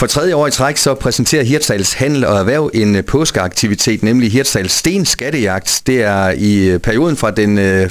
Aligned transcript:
For 0.00 0.06
tredje 0.06 0.34
år 0.34 0.46
i 0.46 0.50
træk 0.50 0.76
så 0.76 0.94
præsenterer 0.94 1.44
Hirtshals 1.44 1.92
Handel 1.92 2.24
og 2.24 2.38
Erhverv 2.38 2.70
en 2.74 2.96
øh, 2.96 3.04
påskeaktivitet, 3.04 4.02
nemlig 4.02 4.32
Hirtshals 4.32 4.72
Sten 4.72 5.04
Skattejagt. 5.04 5.82
Det 5.86 6.02
er 6.02 6.30
i 6.30 6.68
øh, 6.68 6.80
perioden 6.80 7.16
fra 7.16 7.30
den 7.30 7.58
øh, 7.58 7.82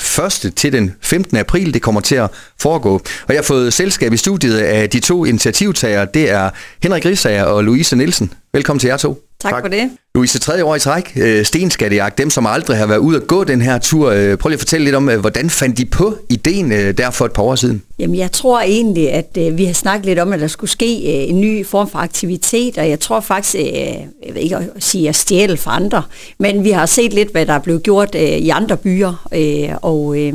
1. 0.45 0.53
Til 0.55 0.73
den 0.73 0.93
15. 1.01 1.37
april, 1.37 1.73
det 1.73 1.81
kommer 1.81 2.01
til 2.01 2.15
at 2.15 2.31
foregå. 2.59 2.93
Og 3.27 3.33
jeg 3.33 3.37
har 3.37 3.43
fået 3.43 3.73
selskab 3.73 4.13
i 4.13 4.17
studiet 4.17 4.57
af 4.57 4.89
de 4.89 4.99
to 4.99 5.25
initiativtagere. 5.25 6.07
Det 6.13 6.31
er 6.31 6.49
Henrik 6.83 7.05
Risager 7.05 7.43
og 7.43 7.63
Louise 7.63 7.95
Nielsen. 7.95 8.33
Velkommen 8.53 8.79
til 8.79 8.87
jer 8.87 8.97
to. 8.97 9.24
Tak, 9.45 9.53
tak. 9.53 9.63
for 9.63 9.67
det. 9.69 9.89
Louise, 10.15 10.39
tredje 10.39 10.63
år 10.63 10.75
i 10.75 10.79
træk, 10.79 11.11
øh, 11.15 11.45
stenskattejagt, 11.45 12.17
dem 12.17 12.29
som 12.29 12.45
aldrig 12.45 12.77
har 12.77 12.85
været 12.85 12.97
ude 12.97 13.17
at 13.17 13.27
gå 13.27 13.43
den 13.43 13.61
her 13.61 13.77
tur. 13.77 14.11
Øh, 14.11 14.37
prøv 14.37 14.49
lige 14.49 14.55
at 14.55 14.59
fortælle 14.59 14.85
lidt 14.85 14.95
om, 14.95 15.09
øh, 15.09 15.19
hvordan 15.19 15.49
fandt 15.49 15.77
de 15.77 15.85
på 15.85 16.17
ideen 16.29 16.71
øh, 16.71 16.97
der 16.97 17.11
for 17.11 17.25
et 17.25 17.31
par 17.31 17.43
år 17.43 17.55
siden? 17.55 17.81
Jamen, 17.99 18.15
jeg 18.15 18.31
tror 18.31 18.61
egentlig, 18.61 19.11
at 19.11 19.37
øh, 19.37 19.57
vi 19.57 19.65
har 19.65 19.73
snakket 19.73 20.05
lidt 20.05 20.19
om, 20.19 20.33
at 20.33 20.39
der 20.39 20.47
skulle 20.47 20.71
ske 20.71 20.95
øh, 20.95 21.29
en 21.29 21.41
ny 21.41 21.65
form 21.65 21.89
for 21.89 21.99
aktivitet, 21.99 22.77
og 22.77 22.89
jeg 22.89 22.99
tror 22.99 23.19
faktisk, 23.19 23.55
øh, 23.55 23.65
jeg 23.65 24.33
ved 24.33 24.41
ikke 24.41 24.55
at 24.55 24.63
sige 24.79 25.09
at 25.09 25.15
stjæle 25.15 25.57
for 25.57 25.71
andre, 25.71 26.03
men 26.39 26.63
vi 26.63 26.71
har 26.71 26.85
set 26.85 27.13
lidt, 27.13 27.31
hvad 27.31 27.45
der 27.45 27.53
er 27.53 27.59
blevet 27.59 27.83
gjort 27.83 28.15
øh, 28.15 28.21
i 28.21 28.49
andre 28.49 28.77
byer, 28.77 29.27
øh, 29.33 29.69
og, 29.81 30.19
øh, 30.19 30.33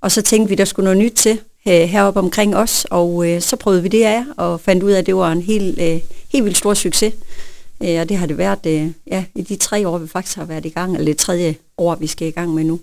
og 0.00 0.12
så 0.12 0.22
tænkte 0.22 0.48
vi, 0.48 0.54
der 0.54 0.64
skulle 0.64 0.84
noget 0.84 0.98
nyt 0.98 1.12
til 1.12 1.38
øh, 1.68 1.74
heroppe 1.74 2.20
omkring 2.20 2.56
os, 2.56 2.86
og 2.90 3.28
øh, 3.28 3.40
så 3.40 3.56
prøvede 3.56 3.82
vi 3.82 3.88
det 3.88 4.04
af, 4.04 4.22
og 4.36 4.60
fandt 4.60 4.82
ud 4.82 4.90
af, 4.90 4.98
at 4.98 5.06
det 5.06 5.16
var 5.16 5.32
en 5.32 5.42
helt, 5.42 5.80
øh, 5.80 6.00
helt 6.32 6.44
vildt 6.44 6.58
stor 6.58 6.74
succes. 6.74 7.14
Øh, 7.84 8.00
og 8.00 8.08
det 8.08 8.16
har 8.16 8.26
det 8.26 8.38
været 8.38 8.66
øh, 8.66 8.88
ja, 9.06 9.24
i 9.34 9.42
de 9.42 9.56
tre 9.56 9.88
år, 9.88 9.98
vi 9.98 10.08
faktisk 10.08 10.36
har 10.36 10.44
været 10.44 10.66
i 10.66 10.68
gang, 10.68 10.92
eller 10.94 11.04
det 11.04 11.16
tredje 11.16 11.54
år, 11.78 11.94
vi 11.94 12.06
skal 12.06 12.28
i 12.28 12.30
gang 12.30 12.54
med 12.54 12.64
nu. 12.64 12.80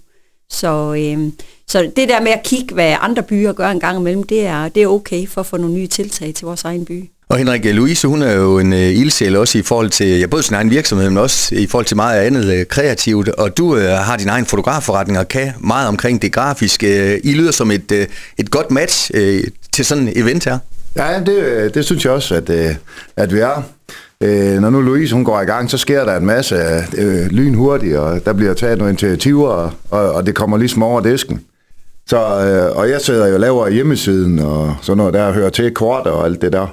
Så, 0.50 0.94
øh, 0.94 1.32
så 1.68 1.92
det 1.96 2.10
der 2.10 2.22
med 2.22 2.32
at 2.32 2.44
kigge, 2.44 2.74
hvad 2.74 2.96
andre 3.02 3.24
byer 3.24 3.54
gør 3.54 3.70
en 3.70 3.80
gang 3.80 4.00
imellem, 4.00 4.24
det 4.24 4.46
er, 4.46 4.70
det 4.70 4.84
er 4.84 4.88
okay 4.88 5.28
for 5.28 5.42
at 5.42 5.48
få 5.48 5.58
nogle 5.58 5.76
nye 5.76 5.88
tiltag 5.88 6.34
til 6.34 6.46
vores 6.46 6.64
egen 6.64 6.86
by. 6.86 7.10
Og 7.30 7.38
Henrik, 7.38 7.66
Louise, 7.66 8.08
hun 8.08 8.22
er 8.22 8.34
jo 8.34 8.60
en 8.60 8.74
uh, 8.74 8.80
ildsjæl 8.80 9.36
også 9.36 9.58
i 9.58 9.62
forhold 9.62 9.90
til, 9.90 10.20
ja, 10.20 10.26
både 10.26 10.44
sin 10.44 10.56
egen 10.56 10.70
virksomhed, 10.70 11.10
men 11.10 11.18
også 11.18 11.56
i 11.56 11.68
forhold 11.68 11.86
til 11.86 11.96
meget 11.96 12.22
andet 12.22 12.60
uh, 12.60 12.64
kreativt. 12.70 13.30
Og 13.30 13.58
du 13.58 13.76
uh, 13.76 13.82
har 13.82 14.18
din 14.18 14.30
egen 14.30 14.46
fotografforretning 14.46 15.20
og 15.20 15.28
kan 15.28 15.54
meget 15.60 15.88
omkring 15.88 16.22
det 16.22 16.32
grafiske. 16.32 17.20
I 17.26 17.34
lyder 17.34 17.52
som 17.52 17.72
et, 17.72 17.92
uh, 17.92 17.98
et 18.38 18.52
godt 18.52 18.72
match 18.72 19.12
uh, 19.14 19.40
til 19.74 19.86
sådan 19.86 20.08
et 20.08 20.18
event 20.18 20.46
her. 20.46 20.60
Ja, 20.96 21.20
det, 21.26 21.74
det 21.74 21.86
synes 21.86 22.06
jeg 22.06 22.14
også, 22.14 22.36
at, 22.36 22.50
at 23.18 23.34
vi 23.34 23.40
er. 23.40 23.64
Øh, 24.24 24.62
når 24.62 24.70
nu 24.70 24.82
Louise 24.82 25.16
hun 25.16 25.24
går 25.24 25.42
i 25.42 25.46
gang, 25.46 25.70
så 25.70 25.78
sker 25.78 26.06
der 26.06 26.18
en 26.18 26.26
masse 26.26 26.56
øh, 26.98 27.26
lynhurtigt, 27.28 27.98
og 27.98 28.26
der 28.26 28.34
bliver 28.34 28.54
taget 28.54 28.78
nogle 28.78 28.90
initiativer, 28.90 29.50
og, 29.50 29.72
og, 29.92 30.12
og 30.12 30.26
det 30.26 30.36
kommer 30.36 30.58
ligesom 30.58 30.84
over 30.84 31.02
disken. 31.02 31.42
Så, 32.08 32.18
øh, 32.18 32.78
og 32.78 32.90
jeg 32.90 33.02
sidder 33.02 33.28
jo 33.28 33.34
og 33.34 33.40
laver 33.40 33.70
hjemmesiden, 33.70 34.40
og 34.40 34.76
sådan 34.82 34.98
noget 34.98 35.14
der 35.14 35.32
hører 35.32 35.50
til 35.50 35.72
kort 35.72 36.08
og 36.08 36.26
alt 36.26 36.42
det 36.42 36.54
der. 36.54 36.68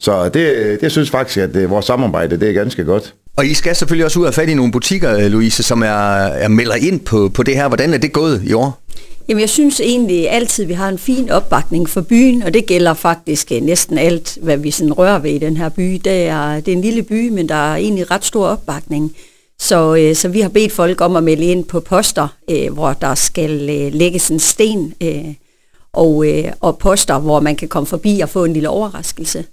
Så 0.00 0.28
det, 0.28 0.78
det 0.80 0.92
synes 0.92 1.10
faktisk, 1.10 1.38
at 1.38 1.54
det, 1.54 1.70
vores 1.70 1.84
samarbejde 1.84 2.40
det 2.40 2.48
er 2.48 2.52
ganske 2.52 2.84
godt. 2.84 3.14
Og 3.36 3.46
I 3.46 3.54
skal 3.54 3.76
selvfølgelig 3.76 4.04
også 4.04 4.20
ud 4.20 4.24
og 4.24 4.34
fat 4.34 4.48
i 4.48 4.54
nogle 4.54 4.72
butikker, 4.72 5.16
øh, 5.16 5.26
Louise, 5.26 5.62
som 5.62 5.82
er, 5.82 5.86
er 6.16 6.48
melder 6.48 6.74
ind 6.74 7.00
på, 7.00 7.28
på 7.34 7.42
det 7.42 7.54
her. 7.54 7.68
Hvordan 7.68 7.94
er 7.94 7.98
det 7.98 8.12
gået 8.12 8.42
i 8.44 8.52
år? 8.52 8.85
Jamen, 9.28 9.40
jeg 9.40 9.48
synes 9.48 9.80
egentlig 9.80 10.30
altid, 10.30 10.64
at 10.64 10.68
vi 10.68 10.74
har 10.74 10.88
en 10.88 10.98
fin 10.98 11.30
opbakning 11.30 11.88
for 11.88 12.00
byen, 12.00 12.42
og 12.42 12.54
det 12.54 12.66
gælder 12.66 12.94
faktisk 12.94 13.52
øh, 13.52 13.60
næsten 13.62 13.98
alt, 13.98 14.38
hvad 14.42 14.56
vi 14.56 14.70
sådan 14.70 14.92
rører 14.92 15.18
ved 15.18 15.30
i 15.30 15.38
den 15.38 15.56
her 15.56 15.68
by. 15.68 16.00
Det 16.04 16.26
er, 16.26 16.60
det 16.60 16.68
er 16.68 16.76
en 16.76 16.82
lille 16.82 17.02
by, 17.02 17.28
men 17.28 17.48
der 17.48 17.54
er 17.54 17.76
egentlig 17.76 18.10
ret 18.10 18.24
stor 18.24 18.46
opbakning. 18.46 19.16
Så, 19.58 19.94
øh, 19.94 20.14
så 20.14 20.28
vi 20.28 20.40
har 20.40 20.48
bedt 20.48 20.72
folk 20.72 21.00
om 21.00 21.16
at 21.16 21.22
melde 21.22 21.44
ind 21.44 21.64
på 21.64 21.80
poster, 21.80 22.28
øh, 22.50 22.72
hvor 22.72 22.92
der 22.92 23.14
skal 23.14 23.70
øh, 23.70 23.92
lægges 23.92 24.28
en 24.28 24.40
sten, 24.40 24.94
øh, 25.02 25.34
og, 25.92 26.28
øh, 26.28 26.52
og 26.60 26.78
poster, 26.78 27.18
hvor 27.18 27.40
man 27.40 27.56
kan 27.56 27.68
komme 27.68 27.86
forbi 27.86 28.20
og 28.20 28.28
få 28.28 28.44
en 28.44 28.52
lille 28.52 28.68
overraskelse. 28.68 29.44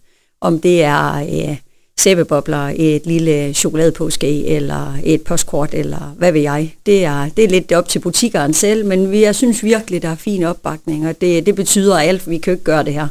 Om 0.42 0.60
det 0.60 0.84
er... 0.84 1.16
Øh, 1.16 1.58
sæbebobler, 1.98 2.74
et 2.76 3.06
lille 3.06 3.54
chokoladepåske 3.54 4.48
eller 4.48 4.98
et 5.04 5.22
postkort, 5.22 5.74
eller 5.74 6.16
hvad 6.18 6.32
ved 6.32 6.42
jeg. 6.42 6.76
Det 6.86 7.06
er, 7.06 7.30
det 7.38 7.46
er 7.46 7.50
lidt 7.50 7.72
op 7.72 7.90
til 7.90 8.00
butikkeren 8.00 8.54
selv, 8.54 8.86
men 8.86 9.12
vi, 9.12 9.24
jeg 9.24 9.36
synes 9.36 9.64
virkelig, 9.64 10.02
der 10.02 10.10
er 10.10 10.16
fin 10.16 10.44
opbakning, 10.44 11.08
og 11.08 11.22
det, 11.22 11.46
det 11.46 11.56
betyder 11.56 11.98
alt. 11.98 12.30
Vi 12.30 12.38
kan 12.38 12.52
jo 12.52 12.56
ikke 12.56 12.64
gøre 12.64 12.84
det 12.84 12.94
her 12.94 13.08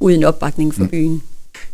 uden 0.00 0.24
opbakning 0.24 0.74
for 0.74 0.82
mm. 0.82 0.88
byen. 0.88 1.22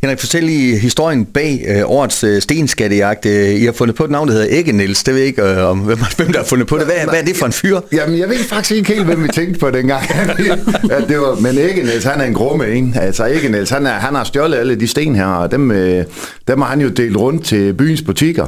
Henrik, 0.03 0.21
fortæl 0.21 0.43
lige 0.45 0.79
historien 0.79 1.25
bag 1.25 1.65
øh, 1.69 1.83
årets 1.91 2.25
øh, 2.25 2.43
stenskattejagt. 2.43 3.27
Øh, 3.27 3.55
I 3.55 3.65
har 3.65 3.73
fundet 3.73 3.97
på 3.97 4.05
et 4.05 4.11
navn, 4.11 4.29
der 4.29 4.35
hedder 4.35 4.47
Ikke 4.47 4.73
Niels. 4.73 5.03
Det 5.03 5.15
ved 5.15 5.21
jeg 5.21 5.29
ikke, 5.29 5.43
øh, 5.43 5.65
om 5.65 5.79
hvem, 5.79 5.99
hvem 6.17 6.33
der 6.33 6.39
har 6.39 6.47
fundet 6.47 6.67
på 6.67 6.79
det. 6.79 6.85
Hvad, 6.85 6.95
hvad 7.09 7.21
er 7.21 7.25
det 7.25 7.37
for 7.37 7.47
en 7.47 7.53
fyr? 7.53 7.81
Jamen, 7.93 8.19
jeg 8.19 8.29
ved 8.29 8.39
faktisk 8.39 8.71
ikke 8.71 8.93
helt, 8.93 9.05
hvem 9.07 9.23
vi 9.23 9.29
tænkte 9.29 9.61
på 9.61 9.71
dengang. 9.71 10.03
at 10.91 11.09
det 11.09 11.19
var, 11.19 11.41
men 11.41 11.59
Ikke 11.59 11.83
Niels, 11.83 12.05
han 12.05 12.21
er 12.21 12.25
en 12.25 12.35
grumme, 12.35 12.69
ikke? 12.69 12.93
Altså 12.97 13.25
Ikke 13.25 13.49
Niels, 13.49 13.71
han, 13.71 13.87
er, 13.87 13.93
han 13.93 14.15
har 14.15 14.25
stjålet 14.25 14.57
alle 14.57 14.75
de 14.75 14.89
sten 14.89 15.15
her, 15.15 15.27
og 15.27 15.51
dem, 15.51 15.71
øh, 15.71 16.05
dem 16.49 16.61
har 16.61 16.69
han 16.69 16.81
jo 16.81 16.89
delt 16.89 17.17
rundt 17.17 17.45
til 17.45 17.75
byens 17.75 18.03
butikker. 18.03 18.47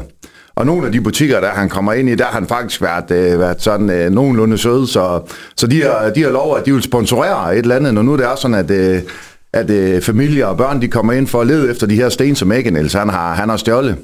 Og 0.54 0.66
nogle 0.66 0.86
af 0.86 0.92
de 0.92 1.00
butikker, 1.00 1.40
der 1.40 1.50
han 1.50 1.68
kommer 1.68 1.92
ind 1.92 2.08
i, 2.08 2.14
der 2.14 2.24
har 2.24 2.32
han 2.32 2.46
faktisk 2.46 2.82
været, 2.82 3.10
øh, 3.10 3.40
været 3.40 3.62
sådan 3.62 3.90
øh, 3.90 4.10
nogenlunde 4.10 4.58
sød, 4.58 4.86
så, 4.86 5.20
så 5.56 5.66
de, 5.66 5.82
har, 5.82 6.10
de 6.14 6.22
har 6.22 6.30
lov, 6.30 6.56
at 6.56 6.66
de 6.66 6.72
vil 6.72 6.82
sponsorere 6.82 7.52
et 7.56 7.58
eller 7.58 7.76
andet, 7.76 7.94
når 7.94 8.02
nu 8.02 8.16
det 8.16 8.24
er 8.24 8.36
sådan, 8.36 8.54
at, 8.54 8.70
øh, 8.70 9.02
at 9.52 9.70
øh, 9.70 10.02
familier 10.02 10.46
og 10.46 10.56
børn 10.56 10.82
de 10.82 10.88
kommer 10.88 11.12
ind 11.12 11.26
for 11.26 11.40
at 11.40 11.46
lede 11.46 11.70
efter 11.70 11.86
de 11.86 11.94
her 11.94 12.08
sten, 12.08 12.36
som 12.36 12.52
Egenels 12.52 12.92
han 12.92 13.08
har, 13.08 13.34
han 13.34 13.48
har 13.48 13.56
stjålet. 13.56 13.96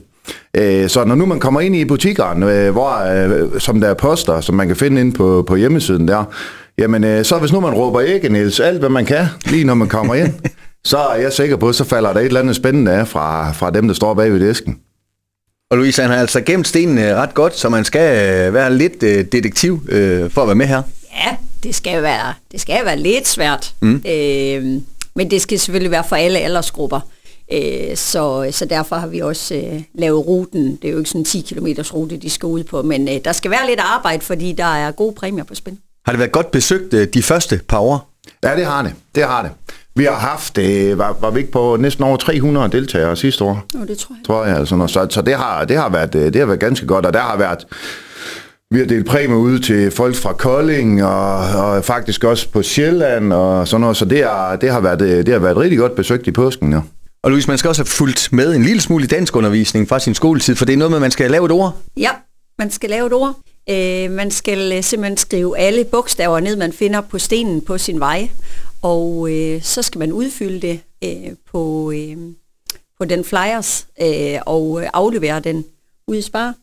Øh, 0.56 0.88
så 0.88 1.04
når 1.04 1.14
nu 1.14 1.26
man 1.26 1.40
kommer 1.40 1.60
ind 1.60 1.76
i 1.76 1.84
butikkerne, 1.84 2.52
øh, 2.52 2.72
hvor, 2.72 3.12
øh, 3.12 3.60
som 3.60 3.80
der 3.80 3.88
er 3.88 3.94
poster, 3.94 4.40
som 4.40 4.54
man 4.54 4.66
kan 4.66 4.76
finde 4.76 5.00
ind 5.00 5.12
på, 5.12 5.44
på 5.46 5.56
hjemmesiden 5.56 6.08
der, 6.08 6.24
jamen 6.78 7.04
øh, 7.04 7.24
så 7.24 7.38
hvis 7.38 7.52
nu 7.52 7.60
man 7.60 7.74
råber 7.74 8.00
Egenels 8.00 8.60
alt, 8.60 8.78
hvad 8.78 8.88
man 8.88 9.04
kan, 9.04 9.26
lige 9.44 9.64
når 9.64 9.74
man 9.74 9.88
kommer 9.88 10.14
ind, 10.14 10.34
så 10.84 10.98
er 10.98 11.16
jeg 11.16 11.32
sikker 11.32 11.56
på, 11.56 11.72
så 11.72 11.84
falder 11.84 12.12
der 12.12 12.20
et 12.20 12.26
eller 12.26 12.40
andet 12.40 12.56
spændende 12.56 12.92
af 12.92 13.08
fra, 13.08 13.52
fra 13.52 13.70
dem, 13.70 13.86
der 13.88 13.94
står 13.94 14.14
bag 14.14 14.32
ved 14.32 14.48
disken. 14.48 14.78
Og 15.70 15.76
Louise, 15.76 16.02
han 16.02 16.10
har 16.10 16.18
altså 16.18 16.40
gemt 16.40 16.68
stenene 16.68 17.14
ret 17.14 17.34
godt, 17.34 17.56
så 17.56 17.68
man 17.68 17.84
skal 17.84 18.12
være 18.52 18.74
lidt 18.74 19.00
detektiv 19.32 19.80
for 20.30 20.42
at 20.42 20.48
være 20.48 20.54
med 20.54 20.66
her. 20.66 20.82
Ja, 21.16 21.36
det 21.62 21.74
skal 21.74 22.02
være, 22.02 22.34
det 22.52 22.60
skal 22.60 22.84
være 22.84 22.98
lidt 22.98 23.28
svært. 23.28 23.74
Mm. 23.80 24.02
Øh, 24.08 24.80
men 25.16 25.30
det 25.30 25.42
skal 25.42 25.58
selvfølgelig 25.58 25.90
være 25.90 26.04
for 26.08 26.16
alle 26.16 26.38
aldersgrupper. 26.38 27.00
Øh, 27.52 27.96
så, 27.96 28.48
så 28.50 28.64
derfor 28.64 28.96
har 28.96 29.06
vi 29.06 29.20
også 29.20 29.54
øh, 29.54 29.82
lavet 29.94 30.26
ruten. 30.26 30.76
Det 30.82 30.88
er 30.88 30.92
jo 30.92 30.98
ikke 30.98 31.10
sådan 31.10 31.20
en 31.20 31.24
10 31.24 31.40
km 31.40 31.66
rute, 31.94 32.16
de 32.16 32.30
skal 32.30 32.46
ud 32.46 32.64
på, 32.64 32.82
men 32.82 33.08
øh, 33.08 33.14
der 33.24 33.32
skal 33.32 33.50
være 33.50 33.66
lidt 33.68 33.80
arbejde, 33.80 34.22
fordi 34.22 34.52
der 34.52 34.64
er 34.64 34.90
gode 34.90 35.14
præmier 35.14 35.44
på 35.44 35.54
spil. 35.54 35.76
Har 36.06 36.12
det 36.12 36.18
været 36.18 36.32
godt 36.32 36.50
besøgt 36.50 37.14
de 37.14 37.22
første 37.22 37.60
par 37.68 37.78
år? 37.78 38.10
Ja, 38.44 38.56
det 38.56 38.66
har 38.66 38.82
det. 38.82 38.94
Det 39.14 39.24
har 39.24 39.42
det. 39.42 39.50
Vi 39.94 40.04
har 40.04 40.14
haft, 40.14 40.58
øh, 40.58 40.98
var, 40.98 41.16
var 41.20 41.30
vi 41.30 41.40
ikke 41.40 41.52
på 41.52 41.76
næsten 41.80 42.04
over 42.04 42.16
300 42.16 42.68
deltagere 42.72 43.16
sidste 43.16 43.44
år? 43.44 43.64
Jo, 43.74 43.84
det 43.84 43.98
tror 43.98 44.14
jeg. 44.14 44.26
Tror 44.26 44.44
jeg, 44.44 44.56
altså. 44.56 44.86
Så, 44.86 45.06
så 45.10 45.22
det, 45.22 45.34
har, 45.34 45.64
det, 45.64 45.76
har 45.76 45.88
været, 45.88 46.12
det 46.12 46.36
har 46.36 46.46
været 46.46 46.60
ganske 46.60 46.86
godt, 46.86 47.06
og 47.06 47.12
der 47.12 47.20
har 47.20 47.36
været 47.36 47.66
vi 48.70 48.78
har 48.78 48.86
delt 48.86 49.06
præmier 49.06 49.36
ud 49.36 49.58
til 49.58 49.90
folk 49.90 50.14
fra 50.14 50.32
Kolding 50.32 51.04
og, 51.04 51.38
og 51.38 51.84
faktisk 51.84 52.24
også 52.24 52.48
på 52.48 52.62
Sjælland 52.62 53.32
og 53.32 53.68
sådan 53.68 53.80
noget, 53.80 53.96
så 53.96 54.04
det, 54.04 54.20
er, 54.20 54.56
det, 54.56 54.70
har, 54.70 54.80
været, 54.80 54.98
det 54.98 55.28
har 55.28 55.38
været 55.38 55.56
rigtig 55.56 55.78
godt 55.78 55.94
besøgt 55.94 56.26
i 56.26 56.30
påsken, 56.30 56.72
ja. 56.72 56.80
Og 57.22 57.30
Louise, 57.30 57.48
man 57.48 57.58
skal 57.58 57.68
også 57.68 57.82
have 57.82 57.86
fulgt 57.86 58.28
med 58.32 58.54
en 58.54 58.62
lille 58.62 58.80
smule 58.80 59.04
i 59.04 59.06
dansk 59.06 59.36
undervisning 59.36 59.88
fra 59.88 59.98
sin 59.98 60.14
skoletid, 60.14 60.56
for 60.56 60.64
det 60.64 60.72
er 60.72 60.76
noget 60.76 60.90
med, 60.90 60.98
at 60.98 61.02
man 61.02 61.10
skal 61.10 61.30
lave 61.30 61.44
et 61.44 61.50
ord. 61.50 61.76
Ja, 61.96 62.10
man 62.58 62.70
skal 62.70 62.90
lave 62.90 63.06
et 63.06 63.12
ord. 63.12 63.34
Øh, 63.70 64.10
man 64.10 64.30
skal 64.30 64.72
øh, 64.72 64.82
simpelthen 64.82 65.16
skrive 65.16 65.58
alle 65.58 65.84
bogstaver 65.84 66.40
ned, 66.40 66.56
man 66.56 66.72
finder 66.72 67.00
på 67.00 67.18
stenen 67.18 67.60
på 67.60 67.78
sin 67.78 68.00
vej, 68.00 68.30
og 68.82 69.28
øh, 69.30 69.62
så 69.62 69.82
skal 69.82 69.98
man 69.98 70.12
udfylde 70.12 70.60
det 70.60 70.80
øh, 71.04 71.32
på, 71.52 71.92
øh, 71.92 72.16
på 72.98 73.04
den 73.04 73.24
flyers 73.24 73.86
øh, 74.02 74.38
og 74.46 74.82
aflevere 74.94 75.40
den 75.40 75.64
ud 76.08 76.16
i 76.16 76.22
spar. 76.22 76.54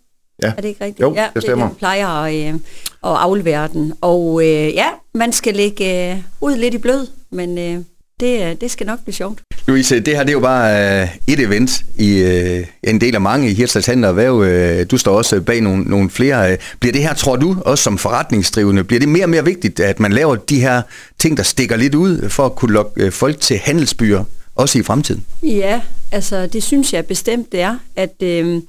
Ja. 0.44 0.54
Er 0.58 0.62
det 0.62 0.66
ikke 0.66 0.86
rigtigt? 0.86 1.02
Jo, 1.02 1.14
ja, 1.16 1.28
det 1.34 1.44
stemmer. 1.44 1.68
Det, 1.68 1.78
plejer 1.78 2.08
at, 2.08 2.36
øh, 2.36 2.54
at 2.54 2.60
aflevere 3.04 3.68
den. 3.68 3.94
Og 4.02 4.42
øh, 4.44 4.74
ja, 4.74 4.86
man 5.14 5.34
skal 5.34 5.56
lægge 5.56 6.12
øh, 6.12 6.18
ud 6.42 6.56
lidt 6.56 6.74
i 6.74 6.78
blød, 6.78 7.08
men 7.32 7.58
øh, 7.58 7.78
det, 8.20 8.50
øh, 8.50 8.56
det 8.62 8.72
skal 8.72 8.88
nok 8.88 9.04
blive 9.04 9.14
sjovt. 9.14 9.40
Louise, 9.68 10.00
det 10.00 10.16
her 10.16 10.24
det 10.24 10.30
er 10.30 10.34
jo 10.34 10.40
bare 10.40 11.02
øh, 11.02 11.08
et 11.28 11.40
event 11.40 11.84
i 11.98 12.18
øh, 12.18 12.66
en 12.84 13.02
del 13.02 13.16
af 13.16 13.22
mange 13.22 13.50
i 13.50 13.54
Hirtshals 13.54 13.86
Handel 13.86 14.06
og 14.06 14.10
Erhverv. 14.10 14.42
Øh, 14.42 14.86
du 14.92 14.98
står 14.98 15.18
også 15.18 15.42
bag 15.42 15.62
nogle, 15.62 15.84
nogle 15.84 16.10
flere. 16.10 16.52
Øh. 16.52 16.58
Bliver 16.80 16.94
det 16.94 17.02
her, 17.02 17.14
tror 17.14 17.36
du, 17.36 17.58
også 17.66 17.84
som 17.84 17.98
forretningsdrivende, 17.98 18.84
bliver 18.84 19.00
det 19.00 19.10
mere 19.10 19.26
og 19.26 19.30
mere 19.30 19.46
vigtigt, 19.46 19.80
at 19.80 20.00
man 20.00 20.14
laver 20.14 20.36
de 20.36 20.60
her 20.60 20.82
ting, 21.20 21.38
der 21.38 21.44
stikker 21.44 21.76
lidt 21.76 21.96
ud, 21.96 22.30
for 22.30 22.46
at 22.46 22.56
kunne 22.56 22.74
lokke 22.74 23.04
øh, 23.04 23.12
folk 23.12 23.40
til 23.40 23.58
handelsbyer, 23.58 24.24
også 24.56 24.80
i 24.80 24.84
fremtiden? 24.84 25.26
Ja, 25.44 25.82
altså 26.12 26.48
det 26.48 26.64
synes 26.64 26.94
jeg 26.94 27.06
bestemt, 27.06 27.52
det 27.52 27.62
er, 27.62 27.78
at... 27.96 28.14
Øh, 28.24 28.62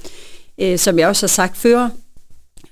øh, 0.60 0.78
som 0.78 0.98
jeg 0.98 1.08
også 1.08 1.26
har 1.26 1.28
sagt 1.28 1.56
før, 1.56 1.88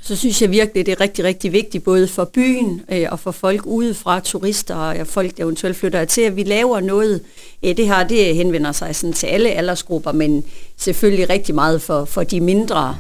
så 0.03 0.17
synes 0.17 0.43
jeg 0.43 0.51
virkelig, 0.51 0.87
det 0.87 0.93
er 0.93 1.01
rigtig, 1.01 1.25
rigtig 1.25 1.53
vigtigt, 1.53 1.85
både 1.85 2.09
for 2.09 2.25
byen 2.25 2.83
øh, 2.93 3.07
og 3.11 3.21
for 3.21 3.31
folk 3.31 3.67
udefra, 3.67 4.21
turister 4.21 4.75
og 4.75 5.07
folk, 5.07 5.37
der 5.37 5.43
eventuelt 5.45 5.77
flytter 5.77 6.05
til, 6.05 6.21
at 6.21 6.37
vi 6.37 6.43
laver 6.43 6.81
noget. 6.81 7.21
Øh, 7.65 7.77
det 7.77 7.87
her, 7.87 8.09
det 8.09 8.35
henvender 8.37 8.73
sig 8.73 8.97
sådan 8.97 9.13
til 9.13 9.27
alle 9.27 9.51
aldersgrupper, 9.51 10.13
men 10.13 10.45
selvfølgelig 10.77 11.31
rigtig 11.31 11.55
meget 11.55 11.83
for, 11.83 12.05
for 12.05 12.23
de 12.23 12.41
mindre. 12.41 12.97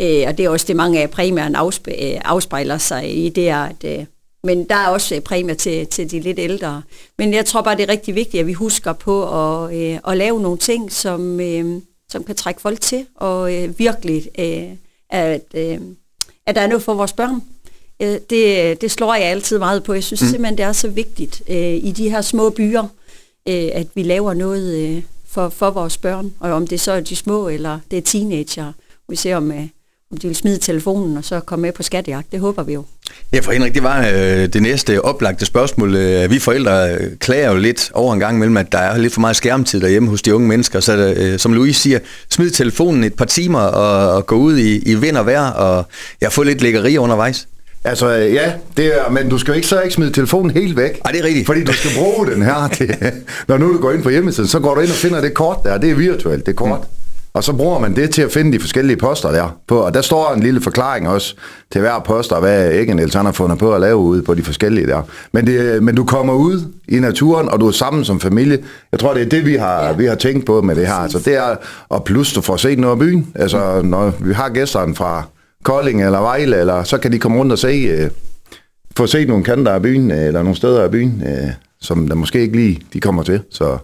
Øh, 0.00 0.24
og 0.26 0.38
det 0.38 0.44
er 0.44 0.48
også 0.48 0.66
det, 0.66 0.76
mange 0.76 1.02
af 1.02 1.10
præmierne 1.10 1.58
afspe, 1.58 1.90
øh, 1.90 2.20
afspejler 2.24 2.78
sig 2.78 3.16
i, 3.16 3.28
det 3.28 3.48
er, 3.48 3.62
at 3.62 3.84
øh, 3.84 4.04
men 4.44 4.64
der 4.64 4.74
er 4.74 4.88
også 4.88 5.14
øh, 5.14 5.20
præmier 5.20 5.54
til, 5.54 5.86
til 5.86 6.10
de 6.10 6.20
lidt 6.20 6.38
ældre. 6.38 6.82
Men 7.18 7.34
jeg 7.34 7.46
tror 7.46 7.62
bare, 7.62 7.76
det 7.76 7.82
er 7.82 7.88
rigtig 7.88 8.14
vigtigt, 8.14 8.40
at 8.40 8.46
vi 8.46 8.52
husker 8.52 8.92
på 8.92 9.22
at, 9.24 9.74
øh, 9.74 9.98
at 10.08 10.16
lave 10.16 10.40
nogle 10.40 10.58
ting, 10.58 10.92
som, 10.92 11.40
øh, 11.40 11.80
som 12.14 12.24
kan 12.24 12.34
trække 12.36 12.60
folk 12.60 12.80
til, 12.80 13.06
og 13.14 13.54
øh, 13.54 13.78
virkelig, 13.78 14.28
øh, 14.38 14.76
at, 15.10 15.44
øh, 15.54 15.78
at 16.46 16.54
der 16.54 16.60
er 16.60 16.66
noget 16.66 16.82
for 16.82 16.94
vores 16.94 17.12
børn. 17.12 17.42
Øh, 18.02 18.18
det, 18.30 18.80
det 18.80 18.90
slår 18.90 19.14
jeg 19.14 19.24
altid 19.24 19.58
meget 19.58 19.84
på. 19.84 19.92
Jeg 19.92 20.04
synes 20.04 20.22
mm. 20.22 20.28
simpelthen, 20.28 20.58
det 20.58 20.64
er 20.64 20.72
så 20.72 20.88
vigtigt 20.88 21.42
øh, 21.48 21.74
i 21.74 21.92
de 21.96 22.10
her 22.10 22.20
små 22.20 22.50
byer, 22.50 22.82
øh, 23.48 23.68
at 23.72 23.86
vi 23.94 24.02
laver 24.02 24.34
noget 24.34 24.74
øh, 24.74 25.02
for, 25.26 25.48
for 25.48 25.70
vores 25.70 25.96
børn, 25.96 26.34
og 26.40 26.50
om 26.52 26.66
det 26.66 26.80
så 26.80 26.92
er 26.92 27.00
de 27.00 27.16
små, 27.16 27.48
eller 27.48 27.78
det 27.90 27.96
er 27.96 28.02
teenager. 28.02 28.72
Vi 29.08 29.16
ser 29.16 29.36
om... 29.36 29.52
Øh, 29.52 29.68
om 30.12 30.18
de 30.18 30.26
vil 30.26 30.36
smide 30.36 30.58
telefonen 30.58 31.16
og 31.16 31.24
så 31.24 31.40
komme 31.40 31.62
med 31.62 31.72
på 31.72 31.82
skattejagt. 31.82 32.32
Det 32.32 32.40
håber 32.40 32.62
vi 32.62 32.72
jo. 32.72 32.84
Ja, 33.32 33.40
for 33.40 33.52
Henrik, 33.52 33.74
det 33.74 33.82
var 33.82 34.00
øh, 34.00 34.46
det 34.46 34.62
næste 34.62 35.04
oplagte 35.04 35.46
spørgsmål. 35.46 35.94
Øh, 35.94 36.30
vi 36.30 36.38
forældre 36.38 36.94
øh, 36.94 37.16
klager 37.16 37.50
jo 37.50 37.56
lidt 37.56 37.90
over 37.94 38.14
en 38.14 38.20
gang 38.20 38.38
mellem, 38.38 38.56
at 38.56 38.72
der 38.72 38.78
er 38.78 38.98
lidt 38.98 39.12
for 39.12 39.20
meget 39.20 39.36
skærmtid 39.36 39.80
derhjemme 39.80 40.08
hos 40.08 40.22
de 40.22 40.34
unge 40.34 40.48
mennesker. 40.48 40.80
Så 40.80 41.14
øh, 41.16 41.38
som 41.38 41.52
Louise 41.52 41.80
siger, 41.80 41.98
smid 42.30 42.50
telefonen 42.50 43.04
et 43.04 43.14
par 43.14 43.24
timer 43.24 43.60
og, 43.60 44.16
og 44.16 44.26
gå 44.26 44.36
ud 44.36 44.56
i, 44.56 44.78
i 44.78 44.94
vind 44.94 45.16
og 45.16 45.26
vejr 45.26 45.50
og 45.50 45.86
ja, 46.22 46.28
få 46.28 46.42
lidt 46.42 46.62
lækkeri 46.62 46.98
undervejs. 46.98 47.48
Altså, 47.84 48.08
ja, 48.08 48.52
det 48.76 48.86
er, 48.86 49.10
men 49.10 49.28
du 49.28 49.38
skal 49.38 49.54
ikke 49.56 49.66
så 49.66 49.80
ikke 49.80 49.94
smide 49.94 50.12
telefonen 50.12 50.50
helt 50.50 50.76
væk. 50.76 51.04
Nej, 51.04 51.12
det 51.12 51.20
er 51.20 51.24
rigtigt. 51.24 51.46
Fordi 51.46 51.64
du 51.64 51.72
skal 51.72 51.90
bruge 51.96 52.26
den 52.26 52.42
her. 52.42 52.68
Til, 52.68 52.96
når 53.48 53.58
nu 53.58 53.72
du 53.72 53.78
går 53.78 53.92
ind 53.92 54.02
på 54.02 54.10
hjemmesiden, 54.10 54.48
så 54.48 54.60
går 54.60 54.74
du 54.74 54.80
ind 54.80 54.90
og 54.90 54.96
finder 54.96 55.20
det 55.20 55.34
kort 55.34 55.58
der. 55.64 55.78
Det 55.78 55.90
er 55.90 55.94
virtuelt, 55.94 56.46
det 56.46 56.56
kort. 56.56 56.80
Mm. 56.80 57.03
Og 57.34 57.44
så 57.44 57.52
bruger 57.52 57.78
man 57.78 57.96
det 57.96 58.10
til 58.10 58.22
at 58.22 58.32
finde 58.32 58.52
de 58.52 58.60
forskellige 58.60 58.96
poster 58.96 59.30
der. 59.32 59.58
På, 59.68 59.78
og 59.78 59.94
der 59.94 60.00
står 60.00 60.32
en 60.32 60.42
lille 60.42 60.60
forklaring 60.60 61.08
også 61.08 61.34
til 61.72 61.80
hver 61.80 61.98
poster, 61.98 62.40
hvad 62.40 62.70
ikke 62.70 62.94
Niels 62.94 63.14
har 63.14 63.32
fundet 63.32 63.58
på 63.58 63.74
at 63.74 63.80
lave 63.80 63.96
ude 63.96 64.22
på 64.22 64.34
de 64.34 64.42
forskellige 64.42 64.86
der. 64.86 65.02
Men, 65.32 65.46
det, 65.46 65.82
men 65.82 65.94
du 65.94 66.04
kommer 66.04 66.32
ud 66.32 66.60
i 66.88 67.00
naturen, 67.00 67.48
og 67.48 67.60
du 67.60 67.66
er 67.66 67.70
sammen 67.70 68.04
som 68.04 68.20
familie. 68.20 68.58
Jeg 68.92 69.00
tror, 69.00 69.14
det 69.14 69.22
er 69.22 69.28
det, 69.28 69.46
vi 69.46 69.54
har, 69.54 69.84
ja. 69.84 69.92
vi 69.92 70.06
har 70.06 70.14
tænkt 70.14 70.46
på 70.46 70.62
med 70.62 70.74
det 70.74 70.86
her. 70.86 70.94
Altså, 70.94 71.18
det 71.18 71.36
er, 71.36 71.56
og 71.88 72.04
plus 72.04 72.32
du 72.32 72.40
får 72.40 72.56
set 72.56 72.78
noget 72.78 72.92
af 72.92 72.98
byen. 72.98 73.26
Altså, 73.34 73.82
når 73.82 74.12
vi 74.20 74.32
har 74.32 74.48
gæsterne 74.48 74.94
fra 74.94 75.22
Kolding 75.64 76.04
eller 76.04 76.20
Vejle, 76.20 76.56
eller, 76.56 76.82
så 76.82 76.98
kan 76.98 77.12
de 77.12 77.18
komme 77.18 77.38
rundt 77.38 77.52
og 77.52 77.58
se, 77.58 77.68
øh, 77.68 78.10
få 78.96 79.06
set 79.06 79.28
nogle 79.28 79.44
kanter 79.44 79.72
af 79.72 79.82
byen, 79.82 80.10
eller 80.10 80.42
nogle 80.42 80.56
steder 80.56 80.82
af 80.82 80.90
byen, 80.90 81.22
øh, 81.26 81.50
som 81.80 82.08
der 82.08 82.14
måske 82.14 82.40
ikke 82.40 82.56
lige 82.56 82.80
de 82.92 83.00
kommer 83.00 83.22
til. 83.22 83.40
Så 83.50 83.78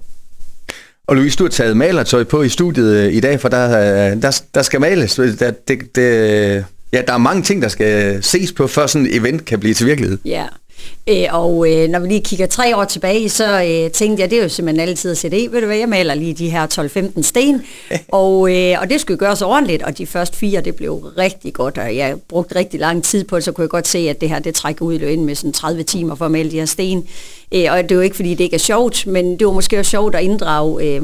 og 1.11 1.17
Louise, 1.17 1.37
du 1.37 1.45
har 1.45 1.51
taget 1.51 1.77
malertøj 1.77 2.25
på 2.25 2.43
i 2.43 2.49
studiet 2.49 2.97
øh, 2.97 3.13
i 3.13 3.21
dag, 3.21 3.41
for 3.41 3.49
der, 3.49 3.69
øh, 3.69 4.23
der, 4.23 4.43
der 4.55 4.63
skal 4.63 4.81
males. 4.81 5.19
Øh, 5.19 5.39
der, 5.39 5.51
det, 5.69 5.97
det, 5.97 6.65
ja, 6.93 7.03
der 7.07 7.13
er 7.13 7.19
mange 7.19 7.43
ting, 7.43 7.63
der 7.63 7.69
skal 7.69 8.23
ses 8.23 8.53
på, 8.53 8.67
før 8.67 8.87
sådan 8.87 9.07
et 9.07 9.17
event 9.17 9.45
kan 9.45 9.61
blive 9.61 9.75
til 9.75 9.87
virkelighed. 9.87 10.19
Ja, 10.25 10.45
Øh, 11.09 11.27
og 11.31 11.73
øh, 11.73 11.89
når 11.89 11.99
vi 11.99 12.09
lige 12.09 12.21
kigger 12.21 12.47
tre 12.47 12.77
år 12.77 12.85
tilbage, 12.85 13.29
så 13.29 13.63
øh, 13.63 13.91
tænkte 13.91 14.21
jeg, 14.21 14.31
det 14.31 14.39
er 14.39 14.43
jo 14.43 14.49
simpelthen 14.49 14.89
altid 14.89 15.11
at 15.11 15.19
sætte 15.19 15.39
i. 15.39 15.53
Ved 15.53 15.61
du 15.61 15.67
hvad, 15.67 15.77
jeg 15.77 15.89
maler 15.89 16.15
lige 16.15 16.35
de 16.35 16.51
her 16.51 16.67
12-15 17.19 17.23
sten, 17.23 17.63
og, 18.09 18.57
øh, 18.57 18.81
og 18.81 18.91
det 18.91 19.01
skulle 19.01 19.19
gøres 19.19 19.43
ordentligt, 19.43 19.83
og 19.83 19.99
de 19.99 20.07
første 20.07 20.37
fire, 20.37 20.61
det 20.61 20.75
blev 20.75 20.95
rigtig 20.97 21.53
godt, 21.53 21.79
og 21.79 21.97
jeg 21.97 22.17
brugte 22.29 22.55
rigtig 22.55 22.81
lang 22.81 23.05
tid 23.05 23.25
på 23.25 23.37
det, 23.37 23.45
så 23.45 23.53
kunne 23.53 23.63
jeg 23.63 23.71
godt 23.71 23.89
se, 23.89 23.99
at 23.99 24.21
det 24.21 24.29
her, 24.29 24.39
det 24.39 24.55
trækker 24.55 24.85
ud 24.85 24.99
ind 24.99 25.25
med 25.25 25.35
sådan 25.35 25.53
30 25.53 25.83
timer 25.83 26.15
for 26.15 26.25
at 26.25 26.31
male 26.31 26.51
de 26.51 26.59
her 26.59 26.67
sten. 26.67 27.09
Øh, 27.55 27.67
og 27.71 27.83
det 27.83 27.91
er 27.91 27.95
jo 27.95 28.01
ikke, 28.01 28.17
fordi 28.17 28.35
det 28.35 28.45
ikke 28.45 28.55
er 28.55 28.59
sjovt, 28.59 29.07
men 29.07 29.39
det 29.39 29.47
var 29.47 29.53
måske 29.53 29.79
også 29.79 29.91
sjovt 29.91 30.15
at 30.15 30.23
inddrage 30.23 30.85
øh, 30.85 31.03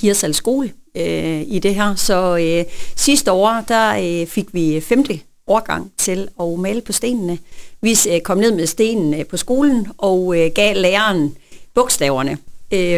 Hirsals 0.00 0.36
skole 0.36 0.70
øh, 0.96 1.42
i 1.46 1.58
det 1.58 1.74
her. 1.74 1.94
Så 1.94 2.36
øh, 2.36 2.64
sidste 2.96 3.32
år, 3.32 3.64
der 3.68 4.20
øh, 4.20 4.26
fik 4.26 4.46
vi 4.52 4.80
femte 4.80 5.20
årgang 5.46 5.92
til 5.96 6.28
at 6.40 6.58
male 6.58 6.80
på 6.80 6.92
stenene. 6.92 7.38
Vi 7.80 7.96
øh, 8.10 8.20
kom 8.20 8.38
ned 8.38 8.52
med 8.52 8.66
stenene 8.66 9.18
øh, 9.18 9.26
på 9.26 9.36
skolen 9.36 9.88
og 9.98 10.38
øh, 10.38 10.50
gav 10.54 10.76
læreren 10.76 11.36
bogstaverne. 11.74 12.38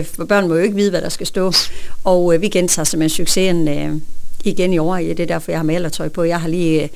For 0.05 0.25
børn 0.25 0.49
må 0.49 0.55
jo 0.55 0.61
ikke 0.61 0.75
vide, 0.75 0.91
hvad 0.91 1.03
der 1.03 1.09
skal 1.09 1.27
stå. 1.27 1.53
Og 2.05 2.41
vi 2.41 2.49
gentager 2.49 2.85
simpelthen 2.85 3.17
succesen 3.17 4.03
igen 4.45 4.73
i 4.73 4.79
år. 4.79 4.97
Det 4.97 5.21
er 5.21 5.27
derfor, 5.27 5.53
jeg 5.53 5.59
har 5.59 5.65
malertøj 5.65 6.09
på. 6.09 6.23
Jeg 6.23 6.41
har 6.41 6.49
lige 6.49 6.91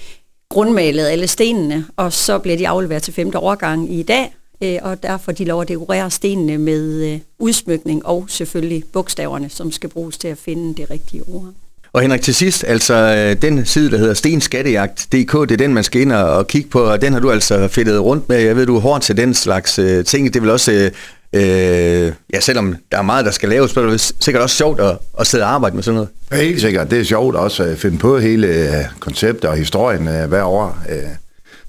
grundmalet 0.49 1.07
alle 1.07 1.27
stenene, 1.27 1.87
og 1.97 2.13
så 2.13 2.39
bliver 2.39 2.57
de 2.57 2.69
afleveret 2.69 3.03
til 3.03 3.15
femte 3.15 3.39
årgang 3.39 3.93
i 3.93 4.03
dag. 4.03 4.35
Og 4.83 5.03
derfor 5.03 5.33
de 5.33 5.45
lov 5.45 5.63
at 5.63 5.69
dekorere 5.69 6.11
stenene 6.11 6.59
med 6.59 7.19
udsmykning 7.39 8.07
og 8.07 8.25
selvfølgelig 8.29 8.85
bogstaverne, 8.93 9.49
som 9.49 9.73
skal 9.73 9.91
bruges 9.91 10.19
til 10.19 10.29
at 10.29 10.39
finde 10.39 10.75
det 10.75 10.91
rigtige 10.91 11.23
ord. 11.23 11.53
Og 11.93 12.01
Henrik, 12.01 12.21
til 12.21 12.35
sidst, 12.35 12.65
altså 12.69 12.95
øh, 12.95 13.43
den 13.43 13.67
side, 13.67 13.91
der 13.91 13.99
hedder 13.99 14.15
stenskattejagt.dk, 14.15 15.33
det 15.49 15.51
er 15.51 15.57
den, 15.57 15.75
man 15.75 15.85
skal 15.85 16.01
ind 16.01 16.13
og, 16.13 16.47
kigge 16.47 16.71
på, 16.71 16.81
og 16.81 17.03
den 17.03 17.13
har 17.13 17.21
du 17.21 17.31
altså 17.31 17.69
fedtet 17.69 18.01
rundt 18.01 18.29
med. 18.29 18.39
Jeg 18.39 18.57
ved, 18.57 18.67
du 18.67 18.77
er 18.77 18.81
hård 18.81 19.01
til 19.01 19.17
den 19.17 19.35
slags 19.35 19.79
øh, 19.79 20.05
ting. 20.05 20.35
Det 20.35 20.43
vil 20.43 20.51
også, 20.51 20.73
øh, 20.73 20.91
øh, 21.33 22.13
ja, 22.33 22.41
selvom 22.41 22.77
der 22.93 22.99
er 22.99 23.03
meget, 23.03 23.25
der 23.25 23.31
skal 23.31 23.49
laves, 23.49 23.71
så 23.71 23.81
er 23.81 23.87
det 23.87 24.13
sikkert 24.21 24.43
også 24.43 24.57
sjovt 24.57 24.81
at, 24.81 24.99
at 25.21 25.27
sidde 25.27 25.45
og 25.45 25.51
arbejde 25.51 25.75
med 25.75 25.83
sådan 25.83 25.95
noget. 25.95 26.09
Ja, 26.33 26.37
helt 26.37 26.61
sikkert. 26.61 26.91
Det 26.91 27.01
er 27.01 27.05
sjovt 27.05 27.37
også 27.37 27.63
at 27.63 27.79
finde 27.79 27.99
på 27.99 28.19
hele 28.19 28.47
øh, 28.47 28.85
konceptet 29.01 29.51
og 29.51 29.57
historien 29.57 30.09
øh, 30.09 30.29
hver 30.29 30.43
år. 30.43 30.79
Øh. 30.89 30.97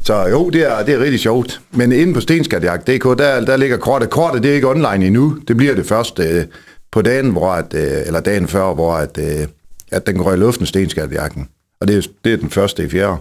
så 0.03 0.27
jo, 0.27 0.49
det 0.49 0.71
er, 0.71 0.83
det 0.85 0.93
er 0.93 0.99
rigtig 0.99 1.19
sjovt. 1.19 1.61
Men 1.71 1.91
inde 1.91 2.13
på 2.13 2.21
stenskattejagt.dk, 2.21 3.03
der, 3.03 3.45
der 3.45 3.57
ligger 3.57 3.77
kortet. 3.77 4.09
Kortet 4.09 4.43
det 4.43 4.51
er 4.51 4.55
ikke 4.55 4.69
online 4.69 5.05
endnu. 5.05 5.37
Det 5.47 5.57
bliver 5.57 5.75
det 5.75 5.85
først 5.85 6.19
øh, 6.19 6.45
på 6.91 7.01
dagen, 7.01 7.29
hvor 7.29 7.51
at, 7.51 7.73
øh, 7.73 7.91
eller 8.05 8.19
dagen 8.19 8.47
før, 8.47 8.73
hvor 8.73 8.93
at, 8.93 9.17
Øh, 9.17 9.47
at 9.91 10.07
den 10.07 10.17
går 10.17 10.33
i 10.33 10.37
luften, 10.37 10.65
stenskatjakken. 10.65 11.49
Og 11.81 11.87
det 11.87 11.97
er, 11.97 12.09
det 12.23 12.33
er 12.33 12.37
den 12.37 12.49
første 12.49 12.85
i 12.85 12.89
fjerde. 12.89 13.17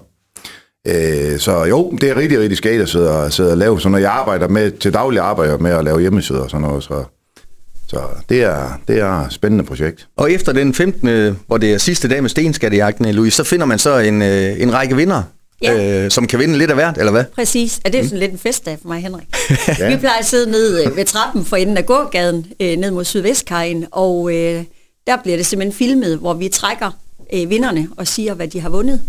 Øh, 0.87 1.39
så 1.39 1.65
jo, 1.65 1.91
det 2.01 2.11
er 2.11 2.17
rigtig, 2.17 2.41
rigtig 2.41 2.59
skægt 2.59 2.83
at 2.83 2.89
sidde 2.89 3.11
og, 3.19 3.33
sidde 3.33 3.51
og 3.51 3.59
lave. 3.59 3.81
Så 3.81 3.89
når 3.89 3.99
jeg 3.99 4.11
arbejder 4.11 4.49
med, 4.49 4.71
til 4.71 4.95
daglig 4.95 5.21
arbejder 5.21 5.59
med 5.59 5.71
at 5.71 5.85
lave 5.85 6.01
hjemmesider 6.01 6.41
og 6.41 6.51
sådan 6.51 6.63
noget, 6.63 6.85
så, 6.85 7.05
så 7.89 8.01
det 8.29 8.43
er, 8.43 8.81
det 8.89 8.99
er 8.99 9.27
et 9.27 9.33
spændende 9.33 9.65
projekt. 9.65 10.09
Og 10.17 10.33
efter 10.33 10.53
den 10.53 10.75
15. 10.75 11.39
hvor 11.47 11.57
det 11.57 11.73
er 11.73 11.79
sidste 11.79 12.09
dag 12.09 12.23
med 12.23 12.31
stenskattejagten, 12.31 13.15
Louise, 13.15 13.37
så 13.37 13.45
finder 13.45 13.67
man 13.67 13.79
så 13.79 13.99
en, 13.99 14.23
øh, 14.23 14.61
en 14.61 14.73
række 14.73 14.97
vinder, 14.97 15.23
ja. 15.63 16.05
øh, 16.05 16.11
som 16.11 16.27
kan 16.27 16.39
vinde 16.39 16.59
lidt 16.59 16.71
af 16.71 16.77
hvert, 16.77 16.99
eller 16.99 17.13
hvad? 17.13 17.25
Præcis. 17.35 17.81
Er 17.85 17.91
det 17.91 18.01
er 18.01 18.05
sådan 18.05 18.17
mm. 18.17 18.21
lidt 18.21 18.33
en 18.33 18.39
festdag 18.39 18.79
for 18.83 18.89
mig, 18.89 19.03
Henrik. 19.03 19.27
ja. 19.79 19.89
Vi 19.89 19.97
plejer 19.97 20.19
at 20.19 20.27
sidde 20.27 20.51
ned 20.51 20.87
øh, 20.87 20.97
ved 20.97 21.05
trappen 21.05 21.45
for 21.45 21.57
enden 21.57 21.77
af 21.77 21.87
gågaden, 21.87 22.47
øh, 22.61 22.77
ned 22.77 22.91
mod 22.91 23.05
Sydvestkajen, 23.05 23.87
og 23.91 24.37
øh, 24.37 24.65
der 25.11 25.23
bliver 25.23 25.37
det 25.37 25.47
simpelthen 25.47 25.79
filmet, 25.79 26.19
hvor 26.19 26.35
vi 26.35 26.49
trækker 26.49 26.91
øh, 27.33 27.51
vinderne 27.51 27.89
og 27.97 28.07
siger, 28.07 28.35
hvad 28.35 28.49
de 28.49 28.61
har 28.61 28.69
vundet. 28.69 29.03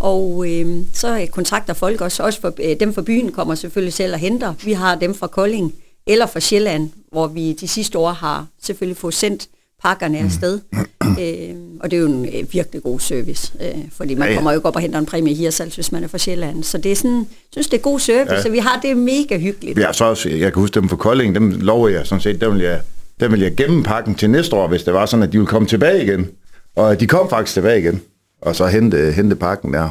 Og 0.00 0.44
øh, 0.48 0.76
så 0.92 1.26
kontakter 1.32 1.74
folk 1.74 2.00
også, 2.00 2.22
også 2.22 2.40
for, 2.40 2.54
øh, 2.62 2.80
dem 2.80 2.94
fra 2.94 3.02
byen 3.02 3.32
kommer 3.32 3.54
selvfølgelig 3.54 3.92
selv 3.92 4.12
og 4.12 4.18
henter. 4.18 4.54
Vi 4.64 4.72
har 4.72 4.94
dem 4.94 5.14
fra 5.14 5.26
Kolding 5.26 5.74
eller 6.06 6.26
fra 6.26 6.40
Sjælland, 6.40 6.90
hvor 7.10 7.26
vi 7.26 7.52
de 7.52 7.68
sidste 7.68 7.98
år 7.98 8.10
har 8.10 8.46
selvfølgelig 8.62 8.96
fået 8.96 9.14
sendt 9.14 9.48
pakkerne 9.82 10.18
afsted. 10.18 10.60
Mm. 10.72 11.16
øh, 11.20 11.80
og 11.80 11.90
det 11.90 11.96
er 11.96 12.00
jo 12.00 12.06
en 12.06 12.24
øh, 12.24 12.52
virkelig 12.52 12.82
god 12.82 13.00
service, 13.00 13.52
øh, 13.60 13.68
fordi 13.92 14.14
man 14.14 14.28
ja, 14.28 14.30
ja. 14.30 14.36
kommer 14.36 14.52
jo 14.52 14.58
ikke 14.58 14.68
op 14.68 14.76
og 14.76 14.82
henter 14.82 14.98
en 14.98 15.06
præmie 15.06 15.34
her 15.34 15.50
selv, 15.50 15.74
hvis 15.74 15.92
man 15.92 16.04
er 16.04 16.08
fra 16.08 16.18
Sjælland. 16.18 16.64
Så 16.64 16.78
det 16.78 16.92
er 16.92 16.96
sådan, 16.96 17.26
synes 17.52 17.66
det 17.66 17.78
er 17.78 17.82
god 17.82 18.00
service, 18.00 18.34
ja. 18.34 18.42
så 18.42 18.50
vi 18.50 18.58
har 18.58 18.80
det 18.82 18.96
mega 18.96 19.38
hyggeligt. 19.38 19.78
Ja, 19.78 19.92
så 19.92 20.04
også, 20.04 20.28
jeg 20.28 20.52
kan 20.52 20.60
huske 20.60 20.74
dem 20.74 20.88
fra 20.88 20.96
Kolding, 20.96 21.34
dem 21.34 21.50
lover 21.50 21.88
jeg 21.88 22.06
sådan 22.06 22.22
set, 22.22 22.40
dem 22.40 22.52
vil 22.52 22.60
jeg 22.60 22.80
der 23.22 23.28
vil 23.28 23.40
jeg 23.40 23.54
gemme 23.54 23.82
pakken 23.82 24.14
til 24.14 24.30
næste 24.30 24.56
år, 24.56 24.68
hvis 24.68 24.82
det 24.82 24.94
var 24.94 25.06
sådan, 25.06 25.22
at 25.22 25.32
de 25.32 25.38
ville 25.38 25.46
komme 25.46 25.68
tilbage 25.68 26.02
igen. 26.02 26.28
Og 26.76 27.00
de 27.00 27.06
kom 27.06 27.30
faktisk 27.30 27.54
tilbage 27.54 27.78
igen, 27.78 28.00
og 28.40 28.56
så 28.56 28.66
hente, 28.66 29.12
hente 29.12 29.36
pakken 29.36 29.72
der. 29.72 29.88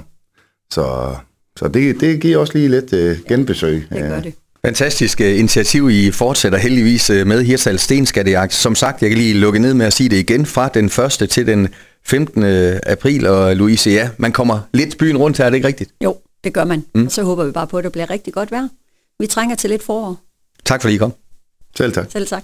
Så, 0.71 1.15
så 1.59 1.67
det, 1.67 2.01
det 2.01 2.21
giver 2.21 2.37
også 2.37 2.53
lige 2.57 2.69
lidt 2.69 2.93
uh, 2.93 3.25
genbesøg. 3.27 3.87
Ja, 3.91 3.95
det 3.95 4.09
gør 4.09 4.19
det. 4.19 4.33
Fantastisk 4.65 5.19
uh, 5.19 5.39
initiativ, 5.39 5.89
I 5.89 6.11
fortsætter 6.11 6.57
heldigvis 6.59 7.09
uh, 7.09 7.27
med 7.27 7.43
Hirtshals 7.43 7.81
Stenskattejagt. 7.81 8.53
Som 8.53 8.75
sagt, 8.75 9.01
jeg 9.01 9.09
kan 9.09 9.17
lige 9.17 9.33
lukke 9.33 9.59
ned 9.59 9.73
med 9.73 9.85
at 9.85 9.93
sige 9.93 10.09
det 10.09 10.17
igen, 10.17 10.45
fra 10.45 10.69
den 10.73 10.85
1. 11.21 11.29
til 11.29 11.47
den 11.47 11.67
15. 12.05 12.43
april, 12.85 13.27
og 13.27 13.55
Louise, 13.55 13.89
ja, 13.89 14.09
man 14.17 14.31
kommer 14.31 14.59
lidt 14.73 14.97
byen 14.97 15.17
rundt 15.17 15.37
her, 15.37 15.45
er 15.45 15.49
det 15.49 15.57
ikke 15.57 15.67
rigtigt? 15.67 15.91
Jo, 16.03 16.15
det 16.43 16.53
gør 16.53 16.65
man. 16.65 16.85
Mm. 16.95 17.05
Og 17.05 17.11
så 17.11 17.23
håber 17.23 17.45
vi 17.45 17.51
bare 17.51 17.67
på, 17.67 17.77
at 17.77 17.83
det 17.83 17.91
bliver 17.91 18.09
rigtig 18.09 18.33
godt 18.33 18.51
vejr. 18.51 18.67
Vi 19.19 19.27
trænger 19.27 19.55
til 19.55 19.69
lidt 19.69 19.83
forår. 19.83 20.19
Tak 20.65 20.81
fordi 20.81 20.93
I 20.93 20.97
kom. 20.97 21.13
Selv 21.77 21.93
tak. 21.93 22.05
Selv 22.11 22.27
tak. 22.27 22.43